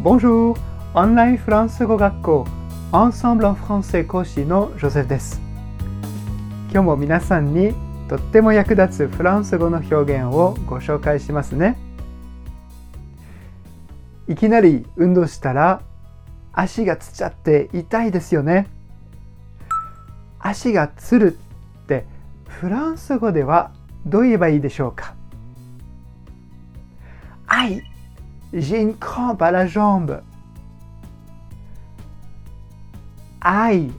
[0.00, 0.56] Bonjour!
[0.94, 2.46] オンラインフランス語学校
[2.92, 5.40] Ensemble en français 講師のジョセフです。
[6.70, 7.74] 今日も皆さんに
[8.08, 11.76] とっても役立つフランス語の表現をご紹介しますね。
[14.28, 15.82] いきなり運動したら
[16.52, 18.68] 足がつっちゃって痛いですよね。
[20.38, 21.36] 足がつる
[21.82, 22.06] って
[22.46, 23.72] フランス語では
[24.06, 25.16] どう言えばいいでしょうか
[27.48, 27.82] ？Aïe,
[28.53, 30.21] j'ai une crampe à la jambe.
[33.41, 33.91] Aïe,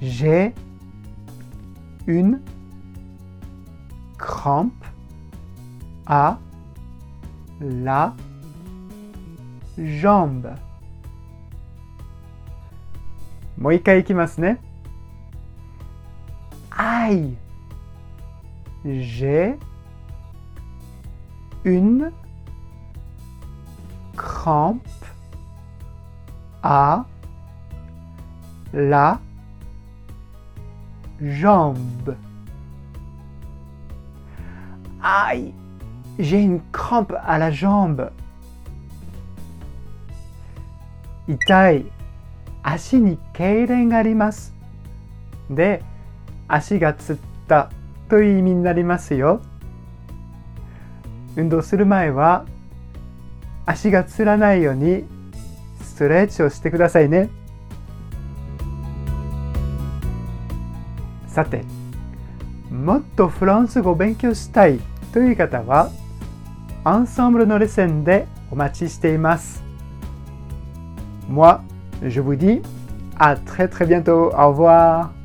[0.00, 0.54] j'ai
[2.06, 2.40] une
[4.18, 4.84] crampe
[6.06, 6.38] à
[7.60, 8.14] la
[9.78, 10.54] jambe.
[13.60, 14.58] もう一回いきますね。
[16.70, 17.36] Aïe,
[18.84, 19.58] j'ai
[21.64, 22.10] une
[24.45, 24.85] crampe
[26.61, 27.03] à
[28.73, 29.19] la
[31.19, 32.15] jambe.
[35.01, 35.51] Aïe,
[36.19, 38.11] j'ai une crampe à la jambe.
[41.27, 41.85] 痛い
[42.61, 44.53] 足に痙攣があります。
[45.49, 45.81] で、
[46.47, 47.71] 足がつった
[48.09, 49.41] という意味になりますよ。
[51.35, 52.45] 運動する前は
[53.65, 55.05] 足がつらないように
[55.81, 57.29] ストレッチをしてくださいね。
[61.27, 61.63] さて、
[62.71, 64.79] もっとフランス語を勉強したい
[65.11, 65.89] という方は、
[66.83, 69.63] アンサンブルのレッスンでお待ちしています。
[71.29, 71.59] Moi,
[72.03, 72.61] je vous dis
[73.17, 74.31] à très très bientôt.
[74.35, 75.24] Au revoir.